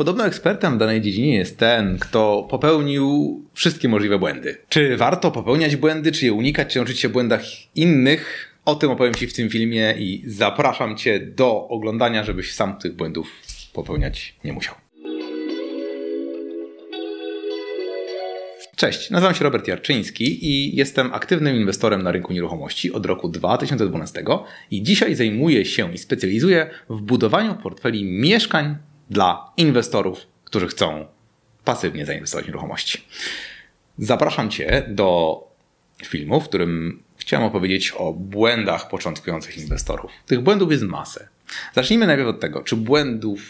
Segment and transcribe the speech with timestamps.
[0.00, 4.56] Podobno ekspertem w danej dziedzinie jest ten, kto popełnił wszystkie możliwe błędy.
[4.68, 7.42] Czy warto popełniać błędy, czy je unikać, czy uczyć się błędach
[7.74, 8.54] innych?
[8.64, 12.96] O tym opowiem Ci w tym filmie i zapraszam Cię do oglądania, żebyś sam tych
[12.96, 13.32] błędów
[13.72, 14.74] popełniać nie musiał.
[18.76, 24.24] Cześć, nazywam się Robert Jarczyński i jestem aktywnym inwestorem na rynku nieruchomości od roku 2012
[24.70, 28.76] i dzisiaj zajmuję się i specjalizuję w budowaniu portfeli mieszkań
[29.10, 31.06] dla inwestorów, którzy chcą
[31.64, 33.04] pasywnie zainwestować w nieruchomości.
[33.98, 35.40] Zapraszam Cię do
[36.04, 40.10] filmu, w którym chciałem opowiedzieć o błędach początkujących inwestorów.
[40.26, 41.28] Tych błędów jest masę.
[41.74, 43.40] Zacznijmy najpierw od tego, czy błędów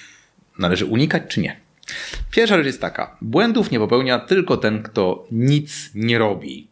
[0.58, 1.60] należy unikać, czy nie.
[2.30, 6.68] Pierwsza rzecz jest taka: błędów nie popełnia tylko ten, kto nic nie robi.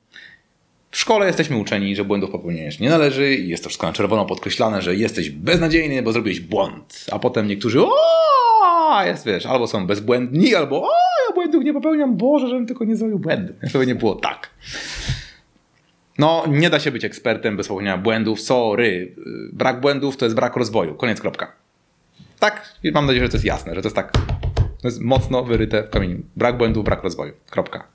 [0.90, 4.24] W szkole jesteśmy uczeni, że błędów popełniać nie należy i jest to wszystko na czerwono
[4.24, 7.06] podkreślane, że jesteś beznadziejny, bo zrobiłeś błąd.
[7.12, 7.80] A potem niektórzy,
[9.04, 10.90] jest, wiesz, albo są bezbłędni, albo o,
[11.28, 13.52] ja błędów nie popełniam, Boże, żebym tylko nie zrobił błędu.
[13.62, 14.50] Żeby nie było tak.
[16.18, 18.40] No, nie da się być ekspertem bez popełniania błędów.
[18.40, 19.14] Sorry.
[19.52, 20.94] Brak błędów to jest brak rozwoju.
[20.94, 21.52] Koniec, kropka.
[22.38, 22.74] Tak?
[22.94, 24.12] Mam nadzieję, że to jest jasne, że to jest tak.
[24.82, 26.22] To jest mocno wyryte w kamieniu.
[26.36, 27.32] Brak błędów, brak rozwoju.
[27.50, 27.86] Kropka.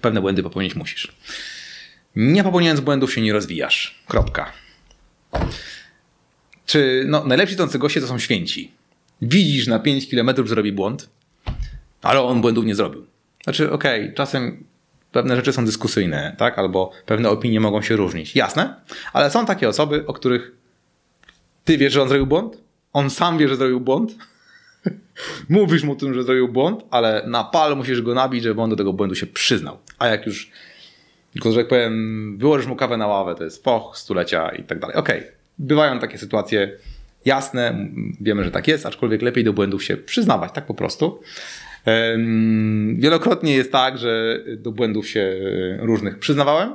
[0.00, 1.16] Pewne błędy popełnić musisz.
[2.16, 4.04] Nie popełniając błędów się nie rozwijasz.
[4.08, 4.52] Kropka.
[6.66, 8.72] Czy no, najlepsi tacy goście to są święci.
[9.22, 11.08] Widzisz na 5 km, że robi błąd,
[12.02, 13.06] ale on błędów nie zrobił.
[13.44, 14.64] Znaczy, okej, okay, czasem
[15.12, 16.58] pewne rzeczy są dyskusyjne, tak?
[16.58, 18.36] Albo pewne opinie mogą się różnić.
[18.36, 18.74] Jasne,
[19.12, 20.52] ale są takie osoby, o których
[21.64, 22.58] ty wiesz, że on zrobił błąd,
[22.92, 24.16] on sam wie, że zrobił błąd,
[25.48, 28.76] mówisz mu tym, że zrobił błąd, ale na pal musisz go nabić, żeby on do
[28.76, 29.78] tego błędu się przyznał.
[29.98, 30.50] A jak już,
[31.32, 34.78] tylko że tak powiem, wyłożysz mu kawę na ławę, to jest foch, stulecia i tak
[34.78, 34.96] dalej.
[34.96, 35.32] Okej, okay.
[35.58, 36.76] bywają takie sytuacje
[37.24, 37.88] jasne,
[38.20, 41.20] wiemy, że tak jest, aczkolwiek lepiej do błędów się przyznawać, tak po prostu.
[42.94, 45.36] Wielokrotnie jest tak, że do błędów się
[45.78, 46.74] różnych przyznawałem.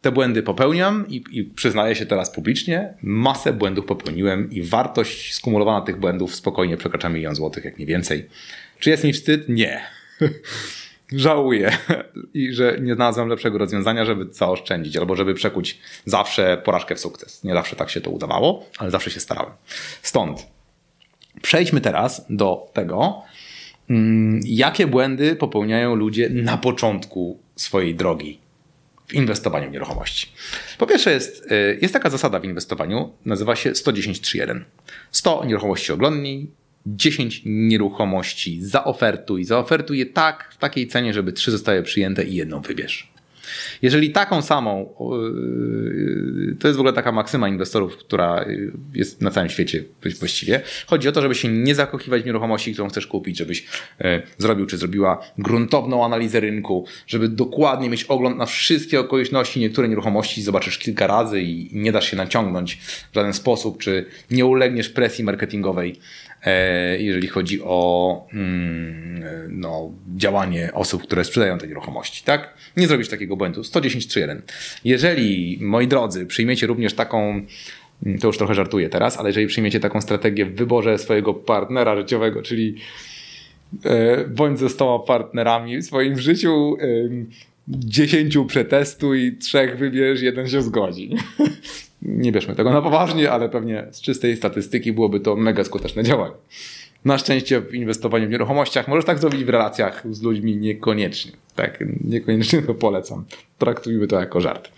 [0.00, 2.94] Te błędy popełniam i, i przyznaję się teraz publicznie.
[3.02, 8.28] Masę błędów popełniłem i wartość skumulowana tych błędów spokojnie przekracza milion złotych, jak nie więcej.
[8.78, 9.48] Czy jest mi wstyd?
[9.48, 9.80] Nie.
[11.12, 11.78] Żałuję
[12.34, 17.44] i że nie znalazłem lepszego rozwiązania, żeby zaoszczędzić albo żeby przekuć zawsze porażkę w sukces.
[17.44, 19.52] Nie zawsze tak się to udawało, ale zawsze się starałem.
[20.02, 20.46] Stąd
[21.42, 23.22] przejdźmy teraz do tego,
[23.90, 28.38] Mm, jakie błędy popełniają ludzie na początku swojej drogi
[29.06, 30.32] w inwestowaniu w nieruchomości.
[30.78, 34.64] Po pierwsze jest, y, jest taka zasada w inwestowaniu, nazywa się 110-3-1.
[35.10, 36.50] 100 nieruchomości oglądnij,
[36.86, 39.44] 10 nieruchomości zaofertuj.
[39.44, 43.16] Zaofertuj je tak, w takiej cenie, żeby 3 zostały przyjęte i jedną wybierz.
[43.82, 44.94] Jeżeli taką samą,
[46.48, 48.44] yy, to jest w ogóle taka maksyma inwestorów, która
[48.94, 49.84] jest na całym świecie
[50.18, 50.60] właściwie.
[50.86, 53.66] Chodzi o to, żeby się nie zakochiwać w nieruchomości, którą chcesz kupić, żebyś
[54.00, 59.60] yy, zrobił czy zrobiła gruntowną analizę rynku, żeby dokładnie mieć ogląd na wszystkie okoliczności.
[59.60, 62.78] Niektóre nieruchomości zobaczysz kilka razy i nie dasz się naciągnąć
[63.12, 66.00] w żaden sposób, czy nie ulegniesz presji marketingowej
[66.35, 66.35] E,
[66.98, 72.24] jeżeli chodzi o mm, no, działanie osób, które sprzedają te nieruchomości.
[72.24, 72.54] Tak?
[72.76, 73.60] Nie zrobisz takiego błędu.
[73.60, 74.40] 110.3.1.
[74.84, 77.46] Jeżeli, moi drodzy, przyjmiecie również taką
[78.06, 81.96] mm, to już trochę żartuję teraz, ale jeżeli przyjmiecie taką strategię w wyborze swojego partnera
[81.96, 82.74] życiowego, czyli
[83.84, 86.86] e, bądź ze 100 partnerami w swoim życiu, e,
[87.68, 91.10] 10 przetestuj, trzech wybierz, jeden się zgodzi.
[92.02, 96.34] Nie bierzmy tego na poważnie, ale pewnie z czystej statystyki byłoby to mega skuteczne działanie.
[97.04, 101.32] Na szczęście w inwestowaniu w nieruchomościach możesz tak zrobić w relacjach z ludźmi niekoniecznie.
[101.54, 103.24] Tak, niekoniecznie to polecam.
[103.58, 104.70] Traktujmy to jako żart.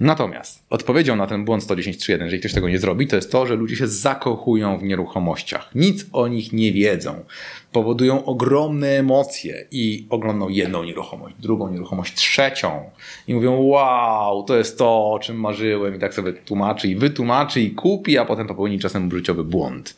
[0.00, 3.54] Natomiast odpowiedzią na ten błąd 110.3.1, jeżeli ktoś tego nie zrobi, to jest to, że
[3.54, 5.70] ludzie się zakochują w nieruchomościach.
[5.74, 7.24] Nic o nich nie wiedzą.
[7.72, 12.90] Powodują ogromne emocje i oglądną jedną nieruchomość, drugą nieruchomość, trzecią
[13.28, 17.60] i mówią wow, to jest to, o czym marzyłem i tak sobie tłumaczy i wytłumaczy
[17.60, 19.96] i kupi, a potem popełni czasem życiowy błąd.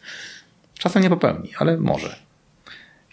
[0.79, 2.30] Czasem nie popełni, ale może.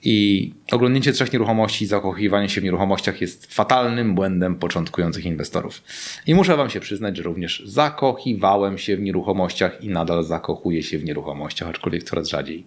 [0.10, 5.84] I oglądnięcie trzech nieruchomości, zakochiwanie się w nieruchomościach jest fatalnym błędem początkujących inwestorów.
[6.28, 10.98] I muszę Wam się przyznać, że również zakochiwałem się w nieruchomościach i nadal zakochuję się
[10.98, 12.66] w nieruchomościach, aczkolwiek coraz rzadziej.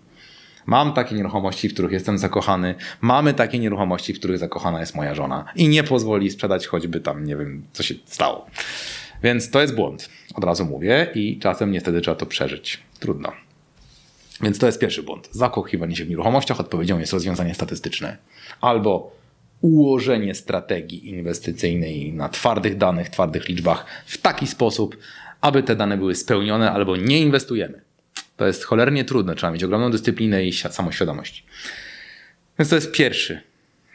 [0.67, 2.75] Mam takie nieruchomości, w których jestem zakochany.
[3.01, 5.45] Mamy takie nieruchomości, w których zakochana jest moja żona.
[5.57, 8.47] I nie pozwoli sprzedać, choćby tam nie wiem, co się stało.
[9.23, 10.09] Więc to jest błąd.
[10.35, 12.79] Od razu mówię i czasem niestety trzeba to przeżyć.
[12.99, 13.33] Trudno.
[14.43, 15.29] Więc to jest pierwszy błąd.
[15.33, 18.17] Zakochiwanie się w nieruchomościach, odpowiedzią jest rozwiązanie statystyczne.
[18.61, 19.17] Albo
[19.61, 24.97] ułożenie strategii inwestycyjnej na twardych danych, twardych liczbach w taki sposób,
[25.41, 27.81] aby te dane były spełnione, albo nie inwestujemy.
[28.37, 29.35] To jest cholernie trudne.
[29.35, 31.45] Trzeba mieć ogromną dyscyplinę i samoświadomość.
[32.59, 33.41] Więc to jest pierwszy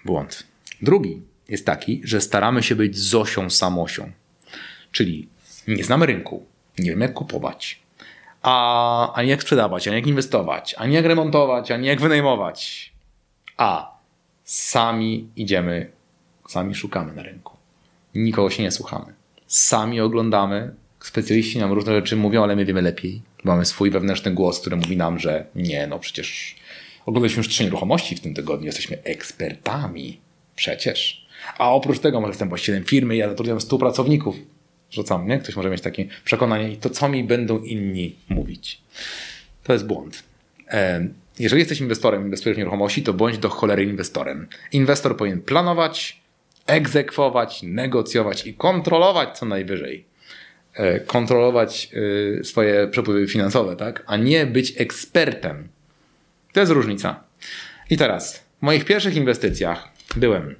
[0.06, 0.44] błąd.
[0.82, 4.12] Drugi jest taki, że staramy się być Zosią Samosią.
[4.92, 5.28] Czyli
[5.68, 6.46] nie znamy rynku,
[6.80, 7.85] nie wiemy jak kupować,
[8.46, 12.92] a, ani jak sprzedawać, ani jak inwestować, ani jak remontować, ani jak wynajmować.
[13.58, 13.98] A
[14.44, 15.92] sami idziemy,
[16.48, 17.58] sami szukamy na rynku.
[18.16, 19.14] Nikogo się nie słuchamy.
[19.48, 20.74] Sami oglądamy.
[21.00, 23.22] Specjaliści nam różne rzeczy mówią, ale my wiemy lepiej.
[23.44, 26.56] Mamy swój wewnętrzny głos, który mówi nam, że nie, no przecież
[27.06, 30.20] oglądaliśmy już trzy nieruchomości w tym tygodniu, jesteśmy ekspertami.
[30.56, 31.26] Przecież.
[31.58, 34.36] A oprócz tego może jestem właścicielem firmy, ja zatrudniam 100 pracowników.
[34.96, 35.40] Rzucam, nie?
[35.40, 38.82] Ktoś może mieć takie przekonanie i to co mi będą inni mówić.
[39.64, 40.24] To jest błąd.
[41.40, 44.48] Jeżeli jesteś inwestorem, inwestujesz w nieruchomości, to bądź do cholery inwestorem.
[44.72, 46.20] Inwestor powinien planować,
[46.68, 50.06] egzekwować, negocjować i kontrolować co najwyżej.
[50.74, 51.90] E, kontrolować
[52.40, 54.04] e, swoje przepływy finansowe, tak?
[54.08, 55.68] a nie być ekspertem.
[56.54, 57.24] To jest różnica.
[57.90, 60.56] I teraz, w moich pierwszych inwestycjach byłem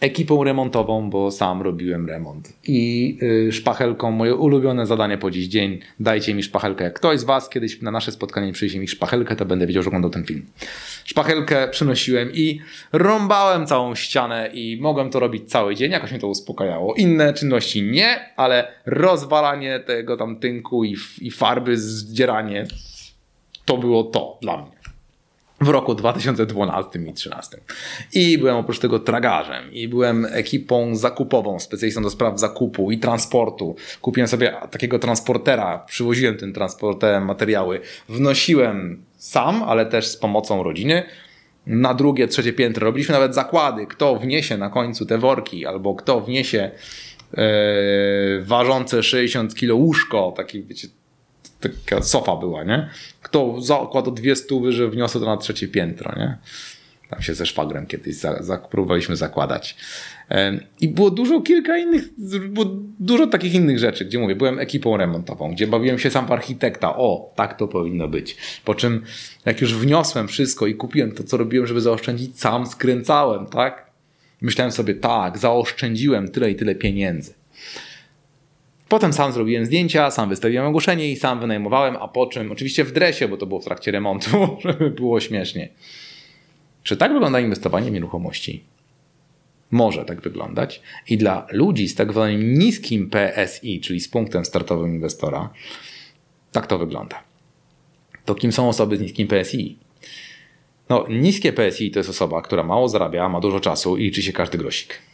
[0.00, 2.52] ekipą remontową, bo sam robiłem remont.
[2.66, 6.84] I y, szpachelką, moje ulubione zadanie po dziś dzień, dajcie mi szpachelkę.
[6.84, 9.88] Jak ktoś z Was kiedyś na nasze spotkanie przyjdzie mi szpachelkę, to będę wiedział, że
[9.88, 10.46] oglądał ten film.
[11.04, 12.60] Szpachelkę przynosiłem i
[12.92, 16.94] rąbałem całą ścianę i mogłem to robić cały dzień, jakoś mnie to uspokajało.
[16.94, 22.66] Inne czynności nie, ale rozwalanie tego tam tynku i, i farby, zdzieranie,
[23.64, 24.79] to było to dla mnie
[25.60, 27.60] w roku 2012 i 2013.
[28.12, 33.76] I byłem oprócz tego tragarzem i byłem ekipą zakupową, specjalistą do spraw zakupu i transportu.
[34.00, 41.02] Kupiłem sobie takiego transportera, przywoziłem tym transporterem materiały, wnosiłem sam, ale też z pomocą rodziny.
[41.66, 46.20] Na drugie, trzecie piętro robiliśmy nawet zakłady, kto wniesie na końcu te worki, albo kto
[46.20, 46.70] wniesie
[47.32, 47.42] yy,
[48.44, 50.88] ważące 60 kilo łóżko, taki wiecie,
[51.60, 52.90] taka sofa była, nie?
[53.22, 56.38] Kto zakładał dwie stówy, że wniosę to na trzecie piętro, nie?
[57.10, 59.76] Tam się ze szwagrem kiedyś za, za, próbowaliśmy zakładać.
[60.80, 62.04] I było dużo, kilka innych,
[62.48, 62.66] było
[63.00, 66.96] dużo takich innych rzeczy, gdzie mówię, byłem ekipą remontową, gdzie bawiłem się sam w architekta.
[66.96, 68.36] O, tak to powinno być.
[68.64, 69.04] Po czym,
[69.46, 73.90] jak już wniosłem wszystko i kupiłem to, co robiłem, żeby zaoszczędzić, sam skręcałem, tak?
[74.40, 77.39] Myślałem sobie, tak, zaoszczędziłem tyle i tyle pieniędzy.
[78.90, 82.92] Potem sam zrobiłem zdjęcia, sam wystawiłem ogłoszenie i sam wynajmowałem, a po czym, oczywiście w
[82.92, 84.30] dresie, bo to było w trakcie remontu,
[84.64, 85.68] żeby było śmiesznie.
[86.82, 88.64] Czy tak wygląda inwestowanie w nieruchomości?
[89.70, 90.82] Może tak wyglądać.
[91.08, 95.50] I dla ludzi z tak zwanym niskim PSI, czyli z punktem startowym inwestora,
[96.52, 97.22] tak to wygląda.
[98.24, 99.78] To kim są osoby z niskim PSI?
[100.88, 104.32] No, niskie PSI to jest osoba, która mało zarabia, ma dużo czasu i liczy się
[104.32, 105.09] każdy grosik.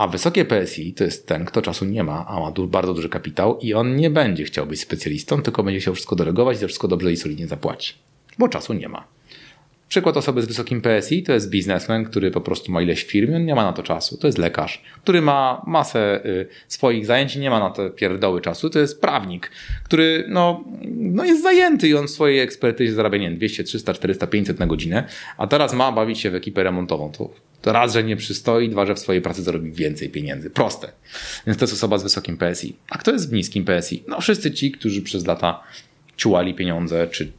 [0.00, 3.58] A wysokie PSI to jest ten, kto czasu nie ma, a ma bardzo duży kapitał
[3.58, 6.88] i on nie będzie chciał być specjalistą, tylko będzie chciał wszystko delegować i to wszystko
[6.88, 7.94] dobrze i solidnie zapłaci,
[8.38, 9.04] bo czasu nie ma.
[9.90, 13.44] Przykład osoby z wysokim PSI to jest biznesmen, który po prostu ma ileś firm, on
[13.44, 14.16] nie ma na to czasu.
[14.16, 18.40] To jest lekarz, który ma masę y, swoich zajęć i nie ma na te pierdoły
[18.40, 18.70] czasu.
[18.70, 19.50] To jest prawnik,
[19.84, 20.64] który no,
[20.96, 24.66] no jest zajęty i on w swojej ekspertyzie zarabia nie 200, 300, 400, 500 na
[24.66, 25.04] godzinę,
[25.36, 27.12] a teraz ma bawić się w ekipę remontową.
[27.12, 27.30] To,
[27.62, 30.50] to raz, że nie przystoi, dwa, że w swojej pracy zarobi więcej pieniędzy.
[30.50, 30.92] Proste.
[31.46, 32.76] Więc to jest osoba z wysokim PSI.
[32.90, 34.04] A kto jest z niskim PSI?
[34.08, 35.62] No wszyscy ci, którzy przez lata
[36.16, 37.32] ciułali pieniądze, czy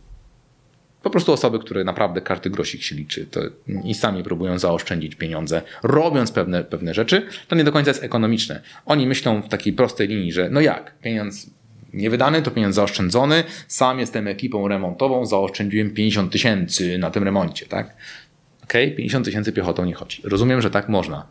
[1.04, 3.42] po prostu osoby, które naprawdę każdy grosik się liczy to
[3.84, 8.62] i sami próbują zaoszczędzić pieniądze, robiąc pewne, pewne rzeczy, to nie do końca jest ekonomiczne.
[8.86, 11.50] Oni myślą w takiej prostej linii, że no jak, pieniądz
[11.94, 17.96] niewydany to pieniądz zaoszczędzony, sam jestem ekipą remontową, zaoszczędziłem 50 tysięcy na tym remoncie, tak?
[18.64, 20.22] Ok, 50 tysięcy piechotą nie chodzi.
[20.24, 21.28] Rozumiem, że tak można.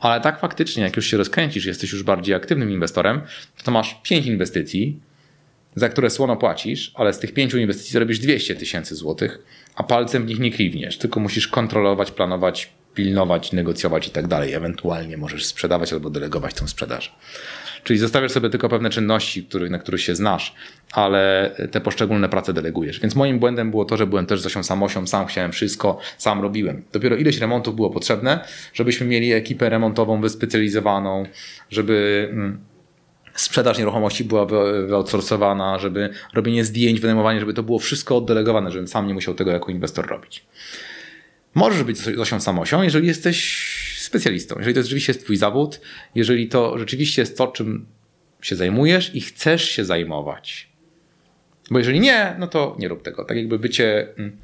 [0.00, 3.20] Ale tak faktycznie, jak już się rozkręcisz, jesteś już bardziej aktywnym inwestorem,
[3.64, 5.00] to masz 5 inwestycji,
[5.78, 9.38] za które słono płacisz, ale z tych pięciu inwestycji zarobisz 200 tysięcy złotych,
[9.74, 14.54] a palcem w nich nie kliwniesz, tylko musisz kontrolować, planować, pilnować, negocjować i tak dalej.
[14.54, 17.14] Ewentualnie możesz sprzedawać albo delegować tą sprzedaż.
[17.84, 20.54] Czyli zostawiasz sobie tylko pewne czynności, który, na których się znasz,
[20.92, 23.00] ale te poszczególne prace delegujesz.
[23.00, 26.82] Więc moim błędem było to, że byłem też Zosią Samosią, sam chciałem wszystko, sam robiłem.
[26.92, 28.44] Dopiero ileś remontów było potrzebne,
[28.74, 31.26] żebyśmy mieli ekipę remontową wyspecjalizowaną,
[31.70, 32.58] żeby mm,
[33.40, 34.46] sprzedaż nieruchomości była
[34.86, 39.50] wyoutsourcowana, żeby robienie zdjęć, wynajmowanie, żeby to było wszystko oddelegowane, żebym sam nie musiał tego
[39.50, 40.46] jako inwestor robić.
[41.54, 45.80] Możesz być Zosią Samosią, jeżeli jesteś specjalistą, jeżeli to rzeczywiście jest twój zawód,
[46.14, 47.86] jeżeli to rzeczywiście jest to, czym
[48.42, 50.68] się zajmujesz i chcesz się zajmować.
[51.70, 53.24] Bo jeżeli nie, no to nie rób tego.
[53.24, 54.36] Tak jakby bycie mm,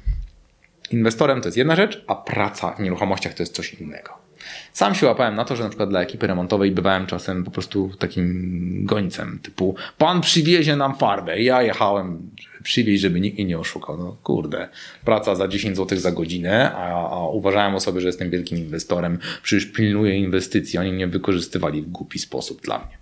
[0.91, 4.24] inwestorem to jest jedna rzecz, a praca w nieruchomościach to jest coś innego.
[4.73, 7.91] Sam się łapałem na to, że na przykład dla ekipy remontowej bywałem czasem po prostu
[7.99, 11.41] takim gońcem, typu pan przywiezie nam farbę.
[11.41, 12.31] Ja jechałem
[12.63, 13.97] przywieźć, żeby nikt mnie nie oszukał.
[13.97, 14.69] No kurde,
[15.05, 19.19] praca za 10 zł za godzinę, a, a uważałem o sobie, że jestem wielkim inwestorem,
[19.43, 22.97] przecież pilnuję inwestycji, oni mnie wykorzystywali w głupi sposób dla mnie.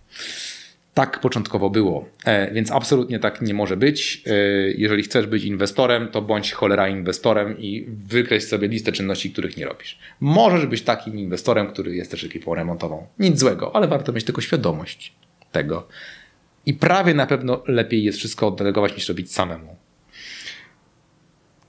[0.93, 4.23] Tak początkowo było, e, więc absolutnie tak nie może być.
[4.25, 4.33] E,
[4.77, 9.65] jeżeli chcesz być inwestorem, to bądź cholera inwestorem i wykreśl sobie listę czynności, których nie
[9.65, 9.99] robisz.
[10.19, 13.07] Możesz być takim inwestorem, który jest też ekipą remontową.
[13.19, 15.13] Nic złego, ale warto mieć tylko świadomość
[15.51, 15.87] tego.
[16.65, 19.75] I prawie na pewno lepiej jest wszystko oddelegować niż robić samemu.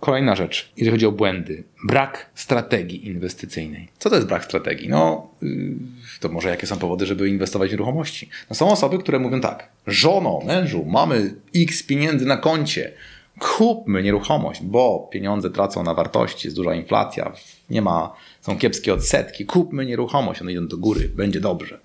[0.04, 1.64] Kolejna rzecz, jeżeli chodzi o błędy.
[1.84, 3.88] Brak strategii inwestycyjnej.
[3.98, 4.88] Co to jest brak strategii?
[4.88, 5.76] No, yy,
[6.20, 8.28] to może jakie są powody, żeby inwestować w nieruchomości?
[8.50, 12.92] No, są osoby, które mówią tak: żono, mężu, mamy x pieniędzy na koncie,
[13.38, 17.32] kupmy nieruchomość, bo pieniądze tracą na wartości, jest duża inflacja,
[17.70, 21.78] nie ma, są kiepskie odsetki, kupmy nieruchomość, one idą do góry, będzie dobrze.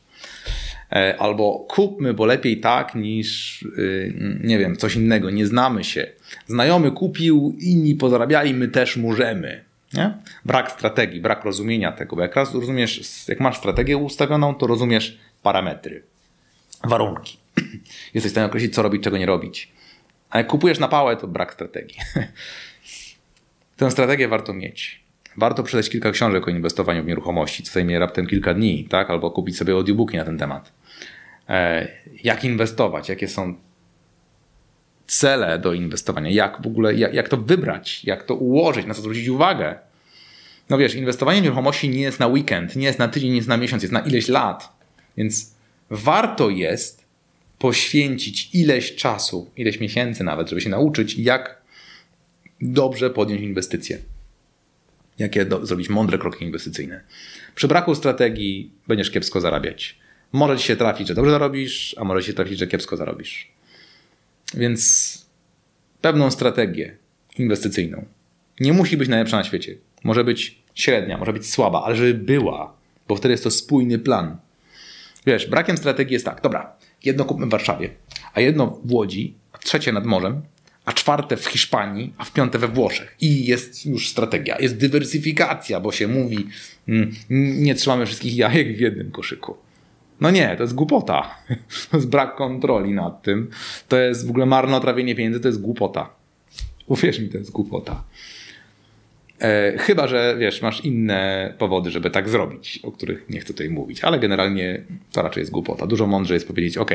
[0.91, 6.07] E, albo kupmy, bo lepiej tak niż, y, nie wiem, coś innego, nie znamy się.
[6.47, 9.63] Znajomy kupił, inni pozarabiali, my też możemy.
[9.93, 10.13] Nie?
[10.45, 15.19] Brak strategii, brak rozumienia tego, bo jak raz rozumiesz, jak masz strategię ustawioną, to rozumiesz
[15.43, 16.03] parametry,
[16.83, 17.37] warunki.
[18.13, 19.71] Jesteś w stanie określić, co robić, czego nie robić.
[20.29, 21.97] A jak kupujesz na pałę, to brak strategii.
[23.77, 28.27] Tę strategię warto mieć warto przeczytać kilka książek o inwestowaniu w nieruchomości, co zajmie raptem
[28.27, 29.09] kilka dni, tak?
[29.09, 30.71] albo kupić sobie audiobooki na ten temat.
[31.49, 31.87] E,
[32.23, 33.55] jak inwestować, jakie są
[35.07, 39.01] cele do inwestowania, jak w ogóle, jak, jak to wybrać, jak to ułożyć, na co
[39.01, 39.79] zwrócić uwagę.
[40.69, 43.47] No wiesz, inwestowanie w nieruchomości nie jest na weekend, nie jest na tydzień, nie jest
[43.47, 44.69] na miesiąc, jest na ileś lat.
[45.17, 45.55] Więc
[45.89, 47.05] warto jest
[47.59, 51.61] poświęcić ileś czasu, ileś miesięcy nawet, żeby się nauczyć, jak
[52.61, 53.97] dobrze podjąć inwestycje
[55.19, 57.01] jakie do, zrobić mądre kroki inwestycyjne.
[57.55, 59.99] Przy braku strategii będziesz kiepsko zarabiać.
[60.31, 63.51] Może ci się trafić, że dobrze zarobisz, a może ci się trafić, że kiepsko zarobisz.
[64.53, 65.25] Więc
[66.01, 66.97] pewną strategię
[67.37, 68.05] inwestycyjną.
[68.59, 69.75] Nie musi być najlepsza na świecie.
[70.03, 72.73] Może być średnia, może być słaba, ale żeby była,
[73.07, 74.37] bo wtedy jest to spójny plan.
[75.25, 77.89] Wiesz, brakiem strategii jest tak, dobra, jedno kupmy w Warszawie,
[78.33, 80.41] a jedno w Łodzi, a trzecie nad morzem,
[80.85, 83.15] a czwarte w Hiszpanii, a w piąte we Włoszech.
[83.21, 86.47] I jest już strategia, jest dywersyfikacja, bo się mówi,
[86.87, 87.15] mm,
[87.63, 89.57] nie trzymamy wszystkich jajek w jednym koszyku.
[90.21, 91.35] No nie, to jest głupota.
[91.91, 93.49] To jest brak kontroli nad tym.
[93.87, 96.09] To jest w ogóle marnotrawienie pieniędzy, to jest głupota.
[96.87, 98.03] Uwierz mi, to jest głupota.
[99.41, 103.69] E, chyba, że wiesz, masz inne powody, żeby tak zrobić, o których nie chcę tutaj
[103.69, 105.87] mówić, ale generalnie to raczej jest głupota.
[105.87, 106.91] Dużo mądrzej jest powiedzieć, ok,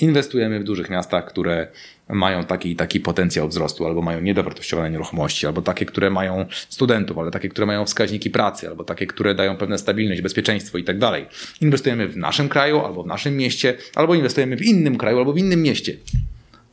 [0.00, 1.68] inwestujemy w dużych miastach, które
[2.08, 7.30] mają taki taki potencjał wzrostu, albo mają niedowartościowane nieruchomości, albo takie, które mają studentów, ale
[7.30, 11.26] takie, które mają wskaźniki pracy, albo takie, które dają pewne stabilność, bezpieczeństwo i tak dalej.
[11.60, 15.38] Inwestujemy w naszym kraju, albo w naszym mieście, albo inwestujemy w innym kraju, albo w
[15.38, 15.96] innym mieście.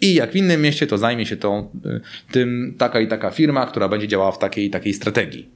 [0.03, 3.65] I jak w innym mieście, to zajmie się tą, y, tym taka i taka firma,
[3.65, 5.49] która będzie działała w takiej i takiej strategii.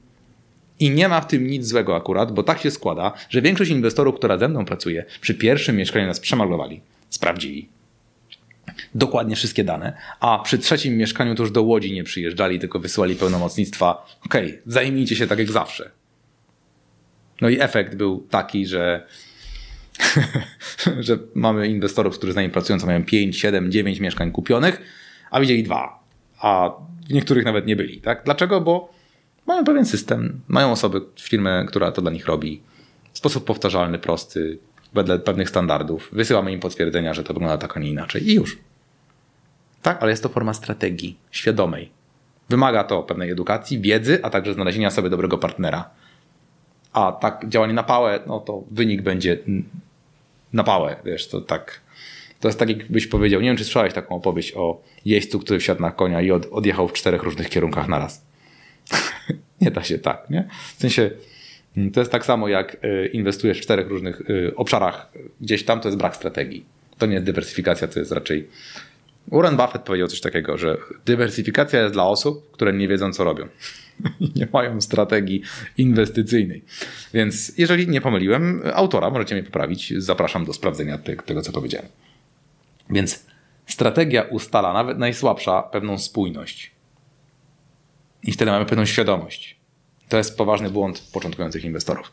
[0.80, 4.14] I nie ma w tym nic złego akurat, bo tak się składa, że większość inwestorów,
[4.14, 7.68] która ze mną pracuje, przy pierwszym mieszkaniu nas przemalowali, sprawdzili
[8.94, 13.16] dokładnie wszystkie dane, a przy trzecim mieszkaniu to już do Łodzi nie przyjeżdżali, tylko wysyłali
[13.16, 14.06] pełnomocnictwa.
[14.26, 15.90] Okej, okay, zajmijcie się tak jak zawsze.
[17.40, 19.06] No i efekt był taki, że
[21.00, 24.82] że mamy inwestorów, którzy z nami pracują, co mają 5, 7, 9 mieszkań kupionych,
[25.30, 26.02] a widzieli dwa,
[26.40, 26.70] a
[27.08, 28.00] w niektórych nawet nie byli.
[28.00, 28.22] Tak?
[28.24, 28.60] Dlaczego?
[28.60, 28.92] Bo
[29.46, 32.62] mają pewien system, mają osobę, firmę, która to dla nich robi
[33.12, 34.58] w sposób powtarzalny, prosty,
[34.94, 36.08] wedle pewnych standardów.
[36.12, 38.58] Wysyłamy im potwierdzenia, że to wygląda tak, a nie inaczej i już.
[39.82, 41.90] Tak, ale jest to forma strategii świadomej.
[42.48, 45.90] Wymaga to pewnej edukacji, wiedzy, a także znalezienia sobie dobrego partnera.
[46.92, 49.38] A tak działanie na pałę, no to wynik będzie
[50.52, 51.80] na pałę, wiesz, to tak.
[52.40, 55.82] To jest tak, jakbyś powiedział, nie wiem, czy słyszałeś taką opowieść o jeźdźcu, który wsiadł
[55.82, 58.26] na konia i od, odjechał w czterech różnych kierunkach naraz.
[59.60, 60.48] nie da się tak, nie?
[60.76, 61.10] W sensie,
[61.76, 65.80] mm, to jest tak samo, jak y, inwestujesz w czterech różnych y, obszarach gdzieś tam,
[65.80, 66.64] to jest brak strategii.
[66.98, 68.48] To nie jest dywersyfikacja, to jest raczej.
[69.32, 73.48] Warren Buffett powiedział coś takiego, że dywersyfikacja jest dla osób, które nie wiedzą, co robią.
[74.36, 75.42] nie mają strategii
[75.78, 76.64] inwestycyjnej.
[77.14, 79.94] Więc jeżeli nie pomyliłem autora, możecie mnie poprawić.
[79.96, 81.88] Zapraszam do sprawdzenia tego, co powiedziałem.
[82.90, 83.26] Więc
[83.66, 86.70] strategia ustala, nawet najsłabsza, pewną spójność.
[88.22, 89.58] I wtedy mamy pewną świadomość.
[90.08, 92.12] To jest poważny błąd początkujących inwestorów.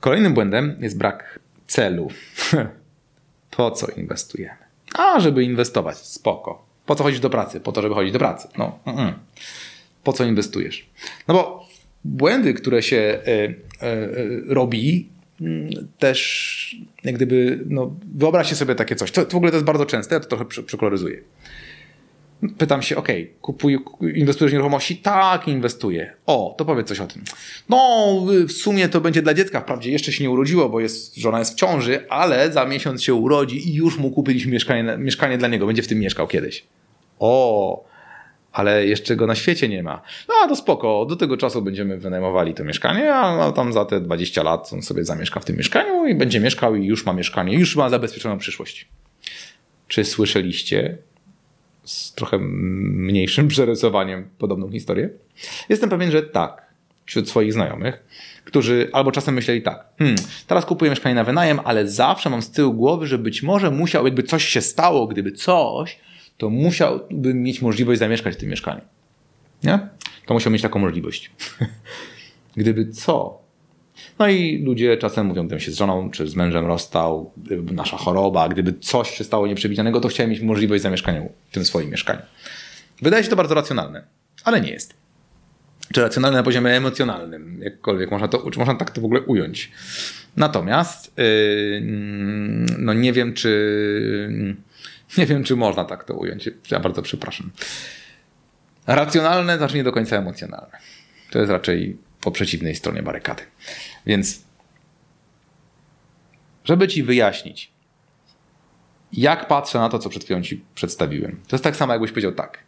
[0.00, 2.08] Kolejnym błędem jest brak celu.
[3.56, 4.65] po co inwestujemy?
[4.98, 5.96] A, żeby inwestować.
[5.96, 6.66] Spoko.
[6.86, 7.60] Po co chodzić do pracy?
[7.60, 8.48] Po to, żeby chodzić do pracy.
[8.58, 8.78] No.
[8.86, 9.12] Mm -mm
[10.06, 10.86] po co inwestujesz?
[11.28, 11.68] No bo
[12.04, 14.08] błędy, które się e, e,
[14.46, 15.08] robi,
[15.40, 19.10] mm, też jak gdyby, no, wyobraźcie sobie takie coś.
[19.10, 21.20] To w ogóle to jest bardzo częste, ja to trochę przekoloryzuję.
[22.58, 23.08] Pytam się, ok,
[23.40, 23.78] kupuj,
[24.14, 24.96] inwestujesz w nieruchomości?
[24.96, 26.14] Tak, inwestuję.
[26.26, 27.22] O, to powiedz coś o tym.
[27.68, 27.78] No,
[28.48, 29.60] w sumie to będzie dla dziecka.
[29.60, 33.14] Wprawdzie jeszcze się nie urodziło, bo jest, żona jest w ciąży, ale za miesiąc się
[33.14, 35.66] urodzi i już mu kupiliśmy mieszkanie, mieszkanie dla niego.
[35.66, 36.64] Będzie w tym mieszkał kiedyś.
[37.18, 37.84] O,
[38.52, 40.02] ale jeszcze go na świecie nie ma.
[40.28, 41.06] No, to spoko.
[41.08, 45.04] Do tego czasu będziemy wynajmowali to mieszkanie, a tam za te 20 lat on sobie
[45.04, 48.88] zamieszka w tym mieszkaniu i będzie mieszkał i już ma mieszkanie, już ma zabezpieczoną przyszłość.
[49.88, 50.98] Czy słyszeliście
[51.86, 55.10] z trochę mniejszym przerysowaniem podobną historię?
[55.68, 56.66] Jestem pewien, że tak.
[57.04, 58.04] Wśród swoich znajomych,
[58.44, 60.16] którzy albo czasem myśleli tak, hmm,
[60.46, 64.04] teraz kupuję mieszkanie na wynajem, ale zawsze mam z tyłu głowy, że być może musiał,
[64.04, 65.98] jakby coś się stało, gdyby coś,
[66.36, 68.80] to musiałbym mieć możliwość zamieszkać w tym mieszkaniu.
[69.64, 69.88] Nie?
[70.26, 71.30] To musiał mieć taką możliwość.
[72.56, 73.38] gdyby co,
[74.18, 77.32] no i ludzie czasem mówią, gdybym się z żoną czy z mężem rozstał,
[77.72, 81.90] nasza choroba, gdyby coś się stało nieprzewidzianego, to chciałem mieć możliwość zamieszkania w tym swoim
[81.90, 82.22] mieszkaniu.
[83.02, 84.04] Wydaje się to bardzo racjonalne,
[84.44, 84.94] ale nie jest.
[85.92, 89.70] Czy racjonalne na poziomie emocjonalnym, jakkolwiek można, to, czy można tak to w ogóle ująć.
[90.36, 91.80] Natomiast yy,
[92.78, 93.50] no nie wiem, czy
[95.18, 96.50] nie wiem, czy można tak to ująć.
[96.70, 97.50] Ja bardzo przepraszam.
[98.86, 100.78] Racjonalne znaczy nie do końca emocjonalne.
[101.30, 103.42] To jest raczej po przeciwnej stronie barykady.
[104.06, 104.42] Więc,
[106.64, 107.70] żeby ci wyjaśnić,
[109.12, 112.32] jak patrzę na to, co przed chwilą ci przedstawiłem, to jest tak samo, jakbyś powiedział
[112.32, 112.58] tak.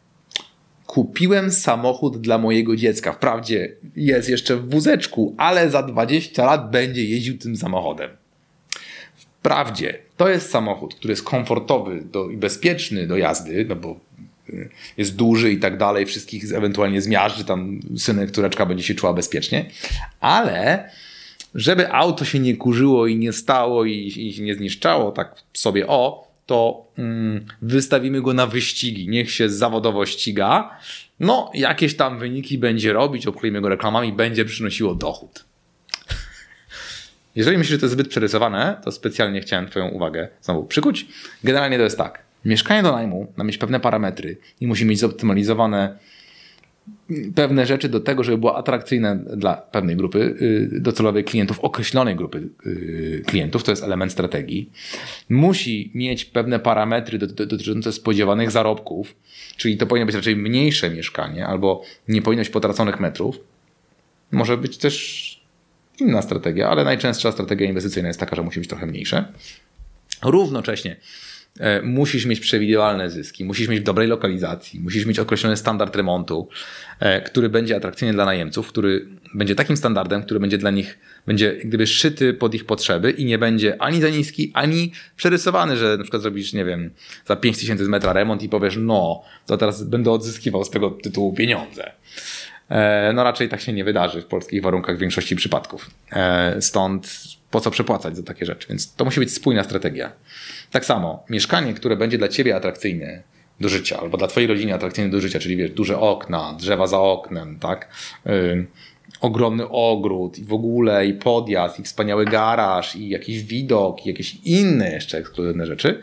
[0.86, 3.12] Kupiłem samochód dla mojego dziecka.
[3.12, 8.10] Wprawdzie jest jeszcze w wózeczku, ale za 20 lat będzie jeździł tym samochodem.
[9.16, 14.00] Wprawdzie to jest samochód, który jest komfortowy do, i bezpieczny do jazdy, no bo
[14.96, 19.70] jest duży i tak dalej, wszystkich ewentualnie zmiażdży, tam synek, córeczka będzie się czuła bezpiecznie,
[20.20, 20.90] ale
[21.54, 26.28] żeby auto się nie kurzyło i nie stało i, i nie zniszczało tak sobie o,
[26.46, 30.78] to mm, wystawimy go na wyścigi, niech się zawodowo ściga,
[31.20, 35.44] no jakieś tam wyniki będzie robić, obklejmy go reklamami, będzie przynosiło dochód.
[37.34, 41.06] Jeżeli myślisz, że to jest zbyt przerysowane, to specjalnie chciałem Twoją uwagę znowu przykuć.
[41.44, 42.22] Generalnie to jest tak.
[42.44, 45.98] Mieszkanie do najmu ma mieć pewne parametry i musi mieć zoptymalizowane
[47.34, 52.48] pewne rzeczy do tego, żeby było atrakcyjne dla pewnej grupy y, docelowej klientów, określonej grupy
[52.66, 54.70] y, klientów, to jest element strategii.
[55.28, 59.14] Musi mieć pewne parametry dotyczące spodziewanych zarobków,
[59.56, 63.36] czyli to powinno być raczej mniejsze mieszkanie albo nie powinno być potraconych metrów.
[64.32, 65.28] Może być też
[66.00, 69.32] inna strategia, ale najczęstsza strategia inwestycyjna jest taka, że musi być trochę mniejsze.
[70.22, 70.96] Równocześnie
[71.82, 76.48] musisz mieć przewidywalne zyski, musisz mieć w dobrej lokalizacji, musisz mieć określony standard remontu,
[77.00, 81.52] e, który będzie atrakcyjny dla najemców, który będzie takim standardem, który będzie dla nich, będzie
[81.52, 86.02] gdyby szyty pod ich potrzeby i nie będzie ani za niski, ani przerysowany, że na
[86.02, 86.90] przykład zrobisz, nie wiem,
[87.26, 91.32] za 5000 z metra remont i powiesz, no, to teraz będę odzyskiwał z tego tytułu
[91.32, 91.92] pieniądze.
[92.68, 95.90] E, no raczej tak się nie wydarzy w polskich warunkach w większości przypadków.
[96.60, 98.68] Stąd po co przepłacać za takie rzeczy?
[98.68, 100.12] Więc to musi być spójna strategia.
[100.70, 103.22] Tak samo, mieszkanie, które będzie dla ciebie atrakcyjne
[103.60, 106.98] do życia, albo dla twojej rodziny atrakcyjne do życia, czyli wiesz, duże okna, drzewa za
[107.00, 107.88] oknem, tak?
[108.26, 108.66] Yy,
[109.20, 114.34] ogromny ogród i w ogóle i podjazd, i wspaniały garaż, i jakiś widok, i jakieś
[114.44, 116.02] inne jeszcze ekskluzywne rzeczy.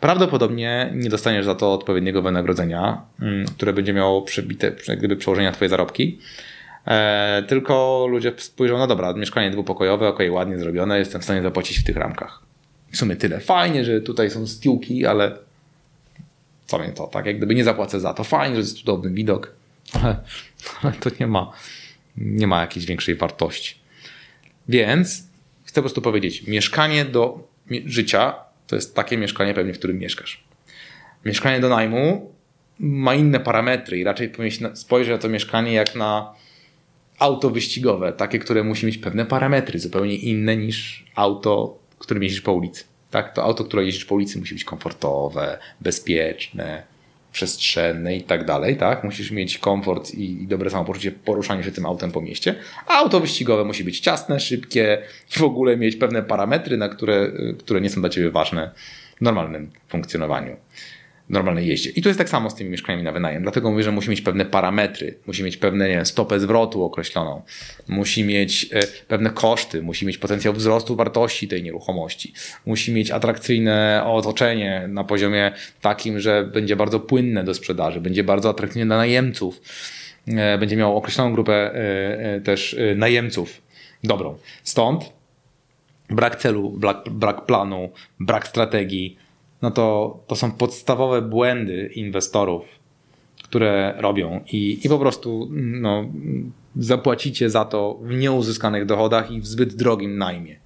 [0.00, 3.02] Prawdopodobnie nie dostaniesz za to odpowiedniego wynagrodzenia,
[3.56, 6.18] które będzie miało przebite, gdyby przełożenia twoje zarobki.
[6.88, 11.78] E, tylko ludzie spojrzą, no dobra, mieszkanie dwupokojowe, ok, ładnie zrobione, jestem w stanie zapłacić
[11.78, 12.48] w tych ramkach
[12.90, 13.40] w sumie tyle.
[13.40, 15.38] Fajnie, że tutaj są stiłki, ale
[16.66, 17.26] co mnie to, tak?
[17.26, 18.24] Jak gdyby nie zapłacę za to.
[18.24, 19.52] Fajnie, że jest cudowny widok,
[19.92, 20.16] ale,
[20.82, 21.52] ale to nie ma,
[22.16, 23.74] nie ma jakiejś większej wartości.
[24.68, 25.24] Więc
[25.64, 27.48] chcę po prostu powiedzieć, mieszkanie do
[27.84, 28.34] życia
[28.66, 30.44] to jest takie mieszkanie pewnie, w którym mieszkasz.
[31.24, 32.32] Mieszkanie do najmu
[32.78, 34.32] ma inne parametry i raczej
[34.74, 36.34] spojrzeć na to mieszkanie jak na
[37.18, 42.52] auto wyścigowe, takie, które musi mieć pewne parametry, zupełnie inne niż auto którym jeździsz po
[42.52, 42.84] ulicy.
[43.10, 43.34] Tak?
[43.34, 46.82] To auto, które jeździsz po ulicy musi być komfortowe, bezpieczne,
[47.32, 49.04] przestrzenne i tak dalej, tak?
[49.04, 52.54] Musisz mieć komfort i, i dobre samopoczucie poruszania się tym autem po mieście.
[52.86, 55.02] A auto wyścigowe musi być ciasne, szybkie
[55.36, 58.70] i w ogóle mieć pewne parametry, na które, które nie są dla Ciebie ważne
[59.16, 60.56] w normalnym funkcjonowaniu
[61.28, 61.90] normalnej jeździe.
[61.90, 63.42] I to jest tak samo z tymi mieszkaniami na wynajem.
[63.42, 67.42] Dlatego mówię, że musi mieć pewne parametry, musi mieć pewne nie wiem, stopę zwrotu określoną,
[67.88, 72.32] musi mieć e, pewne koszty, musi mieć potencjał wzrostu wartości tej nieruchomości,
[72.66, 78.48] musi mieć atrakcyjne otoczenie na poziomie takim, że będzie bardzo płynne do sprzedaży, będzie bardzo
[78.50, 79.60] atrakcyjne dla najemców
[80.28, 81.74] e, będzie miał określoną grupę
[82.44, 83.62] też najemców
[84.04, 84.38] dobrą.
[84.62, 85.12] Stąd
[86.10, 89.16] brak celu, brak, brak planu, brak strategii,
[89.62, 92.64] no to, to są podstawowe błędy inwestorów,
[93.42, 96.04] które robią i, i po prostu no,
[96.76, 100.58] zapłacicie za to w nieuzyskanych dochodach i w zbyt drogim najmie.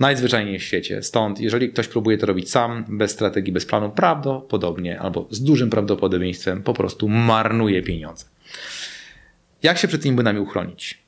[0.00, 1.02] Najzwyczajniej w świecie.
[1.02, 5.70] Stąd, jeżeli ktoś próbuje to robić sam, bez strategii, bez planu, prawdopodobnie albo z dużym
[5.70, 8.24] prawdopodobieństwem po prostu marnuje pieniądze.
[9.62, 10.98] Jak się przed tymi błędami uchronić?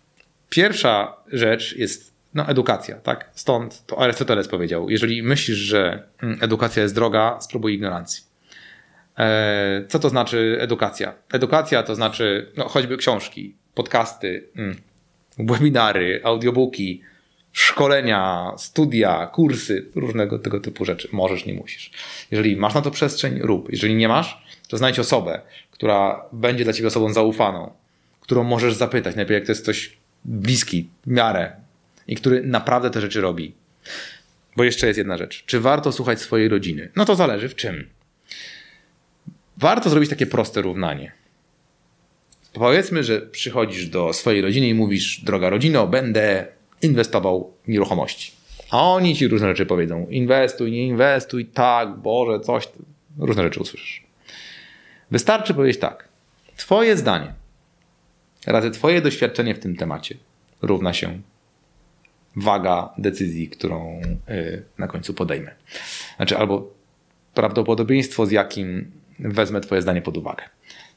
[0.51, 3.31] Pierwsza rzecz jest no, edukacja, tak?
[3.35, 8.25] Stąd to Arystoteles powiedział: Jeżeli myślisz, że mm, edukacja jest droga, spróbuj ignorancji.
[9.18, 11.14] E, co to znaczy edukacja?
[11.33, 14.77] Edukacja to znaczy no, choćby książki, podcasty, mm,
[15.38, 17.03] webinary, audiobooki,
[17.53, 21.09] szkolenia, studia, kursy, różnego tego typu rzeczy.
[21.12, 21.90] Możesz, nie musisz.
[22.31, 23.72] Jeżeli masz na to przestrzeń, rób.
[23.72, 27.72] Jeżeli nie masz, to znajdź osobę, która będzie dla ciebie osobą zaufaną,
[28.20, 29.16] którą możesz zapytać.
[29.16, 31.65] Najpierw jak to jest ktoś bliski, w miarę,
[32.09, 33.55] i który naprawdę te rzeczy robi.
[34.57, 35.45] Bo jeszcze jest jedna rzecz.
[35.47, 36.90] Czy warto słuchać swojej rodziny?
[36.97, 37.88] No to zależy w czym.
[39.57, 41.12] Warto zrobić takie proste równanie.
[42.53, 46.47] Powiedzmy, że przychodzisz do swojej rodziny i mówisz, droga rodzino, będę
[46.83, 48.33] inwestował w nieruchomości.
[48.71, 50.07] A oni ci różne rzeczy powiedzą.
[50.11, 52.69] Inwestuj, nie inwestuj, tak, Boże, coś.
[53.19, 54.03] Różne rzeczy usłyszysz.
[55.11, 56.09] Wystarczy powiedzieć tak.
[56.57, 57.35] Twoje zdanie
[58.47, 60.16] razy twoje doświadczenie w tym temacie
[60.62, 61.21] równa się
[62.37, 65.51] waga decyzji, którą y, na końcu podejmę.
[66.16, 66.70] Znaczy, albo
[67.35, 70.44] prawdopodobieństwo, z jakim wezmę Twoje zdanie pod uwagę.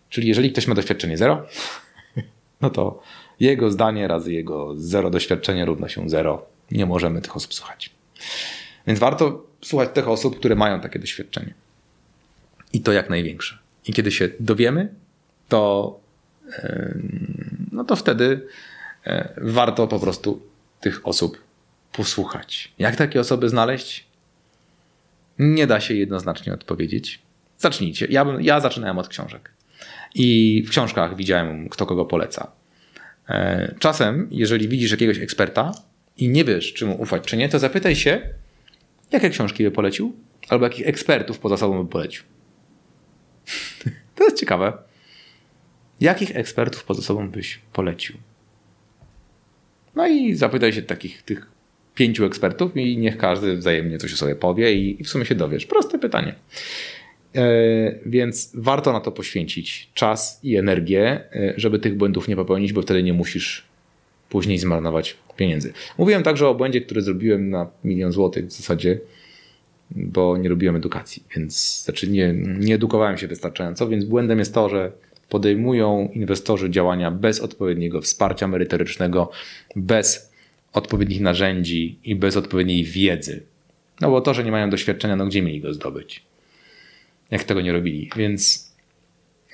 [0.09, 1.45] Czyli jeżeli ktoś ma doświadczenie zero,
[2.61, 3.01] no to
[3.39, 6.45] jego zdanie razy jego zero doświadczenie równa się zero.
[6.71, 7.89] Nie możemy tych osób słuchać.
[8.87, 11.53] Więc warto słuchać tych osób, które mają takie doświadczenie.
[12.73, 13.57] I to jak największe.
[13.85, 14.93] I kiedy się dowiemy,
[15.47, 15.99] to,
[17.71, 18.47] no to wtedy
[19.05, 20.48] e, warto po prostu
[20.79, 21.43] tych osób
[21.91, 22.71] posłuchać.
[22.79, 24.05] Jak takie osoby znaleźć?
[25.39, 27.19] Nie da się jednoznacznie odpowiedzieć.
[27.57, 28.07] Zacznijcie.
[28.09, 29.51] Ja, bym, ja zaczynałem od książek.
[30.15, 32.51] I w książkach widziałem, kto kogo poleca.
[33.29, 35.71] E, czasem, jeżeli widzisz jakiegoś eksperta
[36.17, 38.21] i nie wiesz, czy mu ufać, czy nie, to zapytaj się,
[39.11, 40.15] jakie książki by polecił,
[40.49, 42.23] albo jakich ekspertów poza sobą by polecił.
[44.15, 44.73] to jest ciekawe.
[46.01, 48.17] Jakich ekspertów poza sobą byś polecił?
[49.95, 51.47] No i zapytaj się takich tych
[51.95, 55.65] pięciu ekspertów i niech każdy wzajemnie coś o sobie powie i w sumie się dowiesz.
[55.65, 56.35] Proste pytanie.
[57.35, 57.41] E,
[58.05, 62.81] więc warto na to poświęcić czas i energię, e, żeby tych błędów nie popełnić, bo
[62.81, 63.65] wtedy nie musisz
[64.29, 65.73] później zmarnować pieniędzy.
[65.97, 68.99] Mówiłem także o błędzie, który zrobiłem na milion złotych w zasadzie,
[69.91, 74.69] bo nie robiłem edukacji, więc znaczy nie, nie edukowałem się wystarczająco, więc błędem jest to,
[74.69, 74.91] że
[75.29, 79.31] podejmują inwestorzy działania bez odpowiedniego wsparcia merytorycznego,
[79.75, 80.33] bez
[80.73, 83.43] odpowiednich narzędzi i bez odpowiedniej wiedzy.
[84.01, 86.23] No bo to, że nie mają doświadczenia, no gdzie mieli go zdobyć?
[87.31, 88.09] Jak tego nie robili?
[88.15, 88.71] Więc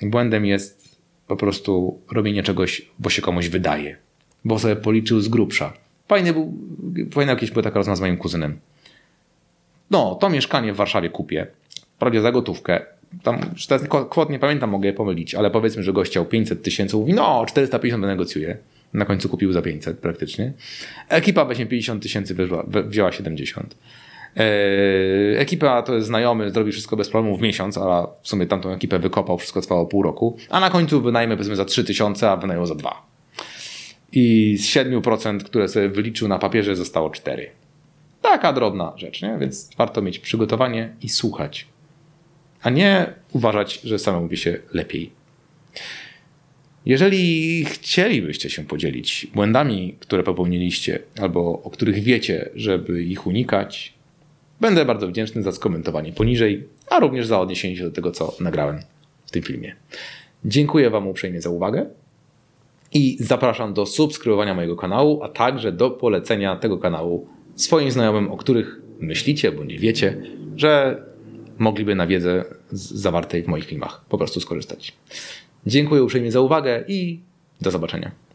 [0.02, 3.96] błędem jest po prostu robienie czegoś, bo się komuś wydaje,
[4.44, 5.72] bo sobie policzył z grubsza.
[6.08, 6.54] Fajny był,
[7.12, 8.58] fajna jakieś była taka rozmowa z moim kuzynem.
[9.90, 11.46] No, to mieszkanie w Warszawie kupię,
[11.98, 12.86] prawie za gotówkę,
[13.22, 16.96] tam teraz kwot nie pamiętam, mogę je pomylić, ale powiedzmy, że gość chciał 500 tysięcy,
[16.96, 18.56] mówi no 450 wynegocjuje.
[18.92, 20.52] Na końcu kupił za 500 praktycznie.
[21.08, 22.36] Ekipa weźmie 50 tysięcy,
[22.86, 23.76] wzięła 70.
[24.36, 28.70] Eee, ekipa to jest znajomy, zrobi wszystko bez problemu w miesiąc, a w sumie tamtą
[28.70, 32.66] ekipę wykopał, wszystko trwało pół roku, a na końcu wynajmę powiedzmy za 3000, a wynajął
[32.66, 33.06] za 2.
[34.12, 37.50] I z 7%, które sobie wyliczył na papierze, zostało 4.
[38.22, 39.36] Taka drobna rzecz, nie?
[39.40, 41.66] Więc warto mieć przygotowanie i słuchać
[42.66, 45.10] a nie uważać, że samemu wie się lepiej.
[46.86, 53.94] Jeżeli chcielibyście się podzielić błędami, które popełniliście, albo o których wiecie, żeby ich unikać,
[54.60, 58.80] będę bardzo wdzięczny za skomentowanie poniżej, a również za odniesienie się do tego, co nagrałem
[59.26, 59.76] w tym filmie.
[60.44, 61.86] Dziękuję Wam uprzejmie za uwagę
[62.92, 68.36] i zapraszam do subskrybowania mojego kanału, a także do polecenia tego kanału swoim znajomym, o
[68.36, 70.22] których myślicie bądź wiecie,
[70.56, 71.02] że
[71.58, 74.92] mogliby na wiedzę zawartej w moich filmach po prostu skorzystać.
[75.66, 77.20] Dziękuję uprzejmie za uwagę i
[77.60, 78.25] do zobaczenia.